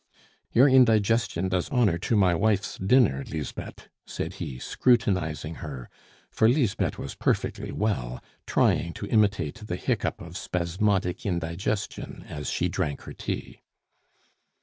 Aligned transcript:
"Your 0.51 0.67
indigestion 0.67 1.47
does 1.47 1.69
honor 1.69 1.99
to 1.99 2.15
my 2.15 2.33
wife's 2.33 2.75
dinner, 2.79 3.23
Lisbeth," 3.29 3.87
said 4.07 4.33
he, 4.41 4.57
scrutinizing 4.57 5.57
her, 5.61 5.91
for 6.31 6.49
Lisbeth 6.49 6.97
was 6.97 7.13
perfectly 7.13 7.71
well, 7.71 8.19
trying 8.47 8.93
to 8.93 9.05
imitate 9.05 9.57
the 9.67 9.75
hiccough 9.77 10.19
of 10.19 10.37
spasmodic 10.37 11.23
indigestion 11.23 12.25
as 12.27 12.49
she 12.49 12.67
drank 12.67 13.01
her 13.01 13.13
tea. 13.13 13.61